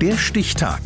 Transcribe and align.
Der 0.00 0.16
Stichtag. 0.16 0.80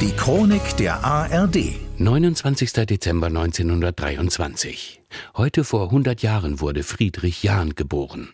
Die 0.00 0.12
Chronik 0.16 0.76
der 0.76 1.02
ARD. 1.04 1.56
29. 1.98 2.72
Dezember 2.72 3.26
1923. 3.26 5.02
Heute 5.36 5.64
vor 5.64 5.86
100 5.86 6.22
Jahren 6.22 6.60
wurde 6.60 6.84
Friedrich 6.84 7.42
Jahn 7.42 7.74
geboren. 7.74 8.28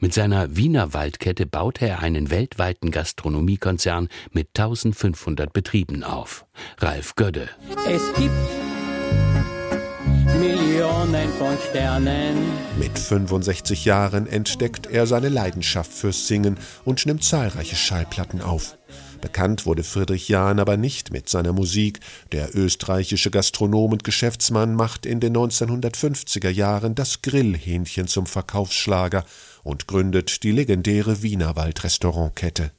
Mit 0.00 0.14
seiner 0.14 0.56
Wiener 0.56 0.92
Waldkette 0.94 1.46
baute 1.46 1.86
er 1.86 2.00
einen 2.00 2.30
weltweiten 2.30 2.90
Gastronomiekonzern 2.90 4.08
mit 4.32 4.48
1500 4.58 5.52
Betrieben 5.52 6.02
auf. 6.02 6.44
Ralf 6.78 7.14
Gödde. 7.14 7.48
Es 7.86 8.02
gibt 8.14 8.32
Millionen 11.06 11.32
von 11.34 11.56
Sternen. 11.70 12.36
Mit 12.78 12.98
65 12.98 13.84
Jahren 13.84 14.26
entdeckt 14.26 14.86
er 14.86 15.06
seine 15.06 15.28
Leidenschaft 15.28 15.92
fürs 15.92 16.26
Singen 16.26 16.56
und 16.84 17.06
nimmt 17.06 17.22
zahlreiche 17.22 17.76
Schallplatten 17.76 18.42
auf. 18.42 18.76
Bekannt 19.20 19.64
wurde 19.64 19.84
Friedrich 19.84 20.28
Jahn 20.28 20.58
aber 20.58 20.76
nicht 20.76 21.12
mit 21.12 21.28
seiner 21.28 21.52
Musik. 21.52 22.00
Der 22.32 22.54
österreichische 22.56 23.30
Gastronom 23.30 23.92
und 23.92 24.02
Geschäftsmann 24.02 24.74
macht 24.74 25.06
in 25.06 25.20
den 25.20 25.36
1950er 25.36 26.50
Jahren 26.50 26.94
das 26.94 27.22
Grillhähnchen 27.22 28.08
zum 28.08 28.26
Verkaufsschlager 28.26 29.24
und 29.62 29.86
gründet 29.86 30.42
die 30.42 30.52
legendäre 30.52 31.22
Wienerwald-Restaurantkette. 31.22 32.72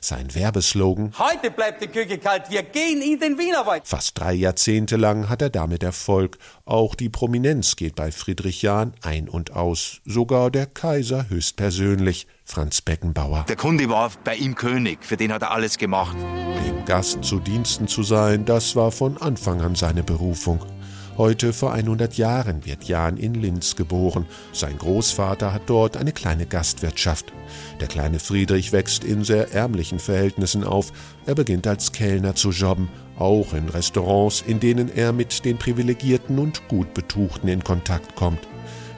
Sein 0.00 0.34
Werbeslogan 0.34 1.12
Heute 1.18 1.50
bleibt 1.50 1.82
die 1.82 1.88
Küche 1.88 2.18
kalt, 2.18 2.50
wir 2.50 2.62
gehen 2.62 3.00
in 3.00 3.18
den 3.18 3.38
Wienerwald. 3.38 3.86
Fast 3.86 4.18
drei 4.18 4.34
Jahrzehnte 4.34 4.96
lang 4.96 5.28
hat 5.28 5.42
er 5.42 5.50
damit 5.50 5.82
Erfolg. 5.82 6.38
Auch 6.64 6.94
die 6.94 7.08
Prominenz 7.08 7.76
geht 7.76 7.94
bei 7.94 8.12
Friedrich 8.12 8.62
Jahn 8.62 8.92
ein 9.02 9.28
und 9.28 9.52
aus. 9.52 10.00
Sogar 10.04 10.50
der 10.50 10.66
Kaiser 10.66 11.28
höchstpersönlich, 11.28 12.26
Franz 12.44 12.82
Beckenbauer. 12.82 13.46
Der 13.48 13.56
Kunde 13.56 13.88
war 13.88 14.10
bei 14.24 14.36
ihm 14.36 14.54
König, 14.54 15.04
für 15.04 15.16
den 15.16 15.32
hat 15.32 15.42
er 15.42 15.52
alles 15.52 15.78
gemacht. 15.78 16.16
Dem 16.66 16.84
Gast 16.84 17.24
zu 17.24 17.40
Diensten 17.40 17.88
zu 17.88 18.02
sein, 18.02 18.44
das 18.44 18.76
war 18.76 18.92
von 18.92 19.16
Anfang 19.16 19.62
an 19.62 19.74
seine 19.74 20.02
Berufung. 20.02 20.60
Heute 21.16 21.52
vor 21.52 21.72
100 21.72 22.16
Jahren 22.16 22.66
wird 22.66 22.84
Jan 22.84 23.16
in 23.18 23.34
Linz 23.34 23.76
geboren. 23.76 24.26
Sein 24.52 24.76
Großvater 24.78 25.52
hat 25.52 25.62
dort 25.66 25.96
eine 25.96 26.10
kleine 26.10 26.44
Gastwirtschaft. 26.44 27.32
Der 27.80 27.86
kleine 27.86 28.18
Friedrich 28.18 28.72
wächst 28.72 29.04
in 29.04 29.22
sehr 29.22 29.52
ärmlichen 29.52 30.00
Verhältnissen 30.00 30.64
auf. 30.64 30.92
Er 31.24 31.36
beginnt 31.36 31.68
als 31.68 31.92
Kellner 31.92 32.34
zu 32.34 32.50
jobben, 32.50 32.88
auch 33.16 33.54
in 33.54 33.68
Restaurants, 33.68 34.42
in 34.44 34.58
denen 34.58 34.88
er 34.88 35.12
mit 35.12 35.44
den 35.44 35.56
Privilegierten 35.56 36.40
und 36.40 36.66
gut 36.66 36.92
Betuchten 36.94 37.46
in 37.46 37.62
Kontakt 37.62 38.16
kommt. 38.16 38.40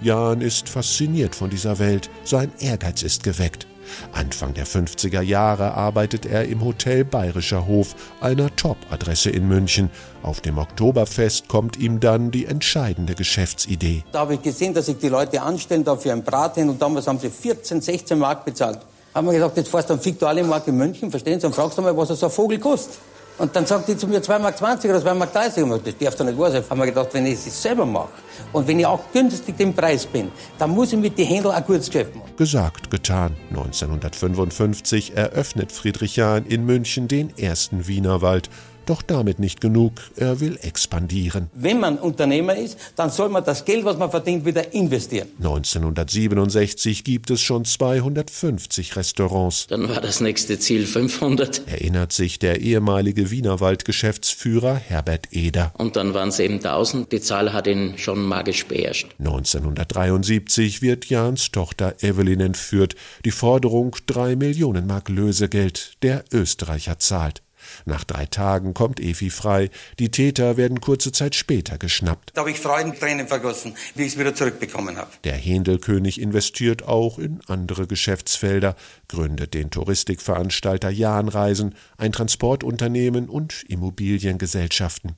Jan 0.00 0.40
ist 0.40 0.70
fasziniert 0.70 1.34
von 1.34 1.50
dieser 1.50 1.78
Welt, 1.78 2.08
sein 2.24 2.50
Ehrgeiz 2.60 3.02
ist 3.02 3.24
geweckt. 3.24 3.66
Anfang 4.12 4.54
der 4.54 4.66
50er 4.66 5.20
Jahre 5.20 5.74
arbeitet 5.74 6.26
er 6.26 6.46
im 6.46 6.64
Hotel 6.64 7.04
Bayerischer 7.04 7.66
Hof, 7.66 7.94
einer 8.20 8.54
Top-Adresse 8.54 9.30
in 9.30 9.48
München. 9.48 9.90
Auf 10.22 10.40
dem 10.40 10.58
Oktoberfest 10.58 11.48
kommt 11.48 11.76
ihm 11.78 12.00
dann 12.00 12.30
die 12.30 12.46
entscheidende 12.46 13.14
Geschäftsidee. 13.14 14.04
Da 14.12 14.20
habe 14.20 14.34
ich 14.34 14.42
gesehen, 14.42 14.74
dass 14.74 14.86
sich 14.86 14.98
die 14.98 15.08
Leute 15.08 15.42
anstellen 15.42 15.84
da 15.84 15.96
für 15.96 16.12
ein 16.12 16.22
Braten 16.22 16.68
und 16.68 16.80
damals 16.80 17.06
haben 17.06 17.18
sie 17.18 17.30
14, 17.30 17.80
16 17.80 18.18
Mark 18.18 18.44
bezahlt. 18.44 18.80
Haben 19.14 19.28
wir 19.28 19.32
gesagt, 19.32 19.56
jetzt 19.56 19.70
fährst 19.70 19.88
du 19.88 19.94
am 19.94 20.04
Viktualienmarkt 20.04 20.68
in 20.68 20.76
München, 20.76 21.10
verstehen 21.10 21.40
Sie, 21.40 21.46
und 21.46 21.54
fragst 21.54 21.78
du 21.78 21.82
mal, 21.82 21.96
was 21.96 22.08
so 22.08 22.26
ein 22.26 22.32
Vogel 22.32 22.58
kostet. 22.58 22.98
Und 23.38 23.54
dann 23.54 23.66
sagt 23.66 23.88
die 23.88 23.96
zu 23.96 24.06
mir 24.06 24.20
2,20 24.20 24.38
Mark 24.40 24.84
oder 24.84 24.98
2,30 24.98 25.66
Mark. 25.66 25.84
Das 25.84 25.98
darf 25.98 26.16
doch 26.16 26.24
nicht 26.24 26.38
wahr 26.38 26.50
sein. 26.50 26.64
Haben 26.68 26.80
wir 26.80 26.86
gedacht, 26.86 27.08
wenn 27.12 27.26
ich 27.26 27.34
es 27.34 27.62
selber 27.62 27.84
mache 27.84 28.08
und 28.52 28.66
wenn 28.66 28.78
ich 28.78 28.86
auch 28.86 29.00
günstig 29.12 29.56
den 29.56 29.74
Preis 29.74 30.06
bin, 30.06 30.30
dann 30.58 30.70
muss 30.70 30.92
ich 30.92 30.98
mit 30.98 31.18
den 31.18 31.26
Händlern 31.26 31.54
ein 31.54 31.64
gutes 31.64 31.86
Geschäft 31.86 32.14
machen. 32.14 32.30
Gesagt, 32.36 32.90
getan. 32.90 33.36
1955 33.50 35.16
eröffnet 35.16 35.72
Friedrich 35.72 36.16
Jahn 36.16 36.46
in 36.46 36.64
München 36.64 37.08
den 37.08 37.36
ersten 37.36 37.86
Wienerwald 37.86 38.48
doch 38.86 39.02
damit 39.02 39.38
nicht 39.38 39.60
genug, 39.60 39.92
er 40.16 40.40
will 40.40 40.58
expandieren. 40.62 41.50
Wenn 41.54 41.80
man 41.80 41.98
Unternehmer 41.98 42.56
ist, 42.56 42.78
dann 42.96 43.10
soll 43.10 43.28
man 43.28 43.44
das 43.44 43.64
Geld, 43.64 43.84
was 43.84 43.98
man 43.98 44.10
verdient, 44.10 44.44
wieder 44.44 44.72
investieren. 44.72 45.28
1967 45.38 47.04
gibt 47.04 47.30
es 47.30 47.40
schon 47.40 47.64
250 47.64 48.96
Restaurants. 48.96 49.66
Dann 49.66 49.88
war 49.88 50.00
das 50.00 50.20
nächste 50.20 50.58
Ziel 50.58 50.86
500. 50.86 51.66
Erinnert 51.68 52.12
sich 52.12 52.38
der 52.38 52.60
ehemalige 52.60 53.30
Wienerwald-Geschäftsführer 53.30 54.74
Herbert 54.74 55.28
Eder. 55.32 55.72
Und 55.78 55.96
dann 55.96 56.14
waren 56.14 56.30
es 56.30 56.38
eben 56.38 56.56
1000. 56.56 57.10
Die 57.12 57.20
Zahl 57.20 57.52
hat 57.52 57.66
ihn 57.66 57.98
schon 57.98 58.22
magisch 58.22 58.66
beherrscht. 58.66 59.08
1973 59.18 60.82
wird 60.82 61.06
Jans 61.06 61.50
Tochter 61.50 61.94
Evelyn 62.00 62.40
entführt. 62.40 62.94
Die 63.24 63.30
Forderung 63.30 63.96
drei 64.06 64.36
Millionen 64.36 64.86
Mark 64.86 65.08
Lösegeld. 65.08 65.94
Der 66.02 66.24
Österreicher 66.32 66.98
zahlt. 66.98 67.42
Nach 67.84 68.04
drei 68.04 68.26
Tagen 68.26 68.74
kommt 68.74 69.00
Evi 69.00 69.30
frei. 69.30 69.70
Die 69.98 70.10
Täter 70.10 70.56
werden 70.56 70.80
kurze 70.80 71.12
Zeit 71.12 71.34
später 71.34 71.78
geschnappt. 71.78 72.30
Da 72.34 72.40
habe 72.40 72.50
ich 72.50 72.60
Freudentränen 72.60 73.28
vergossen, 73.28 73.76
wie 73.94 74.02
ich 74.02 74.12
es 74.12 74.18
wieder 74.18 74.34
zurückbekommen 74.34 74.96
habe. 74.96 75.10
Der 75.24 75.36
Händelkönig 75.36 76.20
investiert 76.20 76.84
auch 76.86 77.18
in 77.18 77.40
andere 77.46 77.86
Geschäftsfelder, 77.86 78.76
gründet 79.08 79.54
den 79.54 79.70
Touristikveranstalter 79.70 80.90
Jahnreisen, 80.90 81.74
ein 81.96 82.12
Transportunternehmen 82.12 83.28
und 83.28 83.64
Immobiliengesellschaften. 83.68 85.16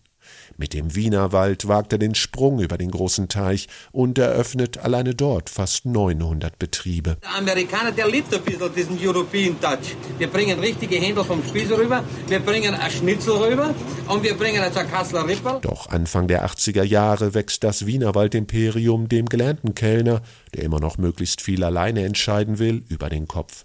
Mit 0.56 0.74
dem 0.74 0.94
Wienerwald 0.94 1.68
wagt 1.68 1.92
er 1.92 1.98
den 1.98 2.14
Sprung 2.14 2.60
über 2.60 2.78
den 2.78 2.90
großen 2.90 3.28
Teich 3.28 3.68
und 3.92 4.18
eröffnet 4.18 4.78
alleine 4.78 5.14
dort 5.14 5.50
fast 5.50 5.86
900 5.86 6.58
Betriebe. 6.58 7.16
Der 7.22 7.36
Amerikaner, 7.36 7.92
der 7.92 8.08
liebt 8.08 8.34
ein 8.34 8.42
bisschen 8.42 8.74
diesen 8.74 8.98
European 9.00 9.60
Touch. 9.60 9.96
Wir 10.18 10.28
bringen 10.28 10.58
richtige 10.58 10.96
Händel 10.96 11.24
vom 11.24 11.42
Spieß 11.44 11.70
rüber, 11.72 12.02
wir 12.26 12.40
bringen 12.40 12.74
ein 12.74 12.90
Schnitzel 12.90 13.34
rüber 13.34 13.74
und 14.08 14.22
wir 14.22 14.34
bringen 14.34 14.62
ein 14.62 14.72
Kassler 14.72 15.26
Ripperl. 15.28 15.60
Doch 15.60 15.88
Anfang 15.88 16.28
der 16.28 16.46
80er 16.46 16.82
Jahre 16.82 17.34
wächst 17.34 17.62
das 17.64 17.86
Wienerwald-Imperium 17.86 19.08
dem 19.08 19.26
gelernten 19.26 19.74
Kellner, 19.74 20.22
der 20.54 20.64
immer 20.64 20.80
noch 20.80 20.98
möglichst 20.98 21.40
viel 21.40 21.62
alleine 21.62 22.04
entscheiden 22.04 22.58
will, 22.58 22.84
über 22.88 23.08
den 23.08 23.28
Kopf. 23.28 23.64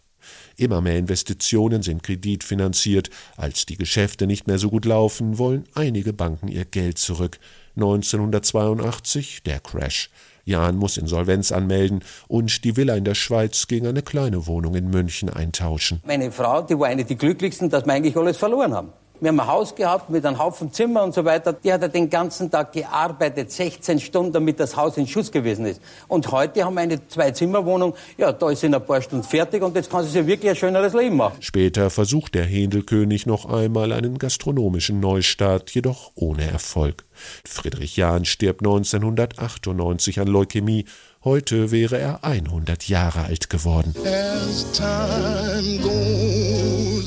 Immer 0.57 0.81
mehr 0.81 0.97
Investitionen 0.97 1.83
sind 1.83 2.03
kreditfinanziert. 2.03 3.09
Als 3.37 3.65
die 3.65 3.77
Geschäfte 3.77 4.27
nicht 4.27 4.47
mehr 4.47 4.59
so 4.59 4.69
gut 4.69 4.85
laufen, 4.85 5.37
wollen 5.37 5.65
einige 5.73 6.13
Banken 6.13 6.47
ihr 6.47 6.65
Geld 6.65 6.97
zurück. 6.97 7.39
1982 7.75 9.43
der 9.43 9.59
Crash. 9.59 10.09
Jan 10.45 10.75
muss 10.75 10.97
Insolvenz 10.97 11.51
anmelden 11.51 12.03
und 12.27 12.63
die 12.63 12.75
Villa 12.75 12.95
in 12.95 13.05
der 13.05 13.15
Schweiz 13.15 13.67
gegen 13.67 13.87
eine 13.87 14.01
kleine 14.01 14.45
Wohnung 14.45 14.75
in 14.75 14.89
München 14.89 15.29
eintauschen. 15.29 16.01
Meine 16.05 16.31
Frau, 16.31 16.61
die 16.61 16.77
war 16.77 16.87
eine 16.87 17.05
der 17.05 17.15
glücklichsten, 17.15 17.69
dass 17.69 17.85
wir 17.85 17.93
eigentlich 17.93 18.17
alles 18.17 18.37
verloren 18.37 18.73
haben. 18.73 18.93
Wir 19.23 19.29
haben 19.29 19.39
ein 19.39 19.47
Haus 19.47 19.73
gehabt 19.73 20.09
mit 20.09 20.25
einem 20.25 20.37
Haufen 20.37 20.73
Zimmer 20.73 21.01
und 21.01 21.13
so 21.13 21.23
weiter. 21.23 21.53
Die 21.53 21.71
hat 21.71 21.81
er 21.81 21.87
den 21.87 22.09
ganzen 22.09 22.51
Tag 22.51 22.73
gearbeitet, 22.73 23.53
16 23.53 24.01
Stunden, 24.01 24.33
damit 24.33 24.59
das 24.59 24.75
Haus 24.75 24.97
in 24.97 25.07
Schuss 25.07 25.31
gewesen 25.31 25.65
ist. 25.65 25.81
Und 26.09 26.29
heute 26.33 26.65
haben 26.65 26.73
wir 26.73 26.81
eine 26.81 27.07
Zwei-Zimmer-Wohnung. 27.07 27.93
Ja, 28.17 28.33
da 28.33 28.49
ist 28.49 28.59
sie 28.59 28.65
in 28.65 28.75
ein 28.75 28.85
paar 28.85 29.01
Stunden 29.01 29.23
fertig 29.23 29.63
und 29.63 29.77
jetzt 29.77 29.89
kann 29.89 30.03
sie 30.03 30.11
sich 30.11 30.27
wirklich 30.27 30.49
ein 30.49 30.57
schöneres 30.57 30.93
Leben 30.93 31.15
machen. 31.15 31.37
Später 31.39 31.89
versucht 31.89 32.35
der 32.35 32.43
Händelkönig 32.43 33.25
noch 33.25 33.45
einmal 33.45 33.93
einen 33.93 34.17
gastronomischen 34.17 34.99
Neustart, 34.99 35.69
jedoch 35.71 36.11
ohne 36.15 36.51
Erfolg. 36.51 37.05
Friedrich 37.45 37.95
Jahn 37.95 38.25
stirbt 38.25 38.59
1998 38.59 40.19
an 40.19 40.27
Leukämie. 40.27 40.83
Heute 41.23 41.71
wäre 41.71 41.97
er 41.97 42.25
100 42.25 42.89
Jahre 42.89 43.21
alt 43.21 43.49
geworden. 43.49 43.95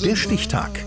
Der 0.03 0.17
Stichtag. 0.17 0.87